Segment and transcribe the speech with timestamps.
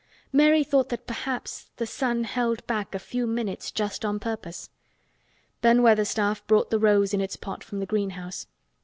[0.33, 4.71] Mary thought that perhaps the sun held back a few minutes just on purpose.
[5.61, 8.47] Ben Weatherstaff brought the rose in its pot from the greenhouse.